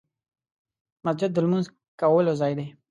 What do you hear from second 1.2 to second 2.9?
د لمونځ کولو ځای دی.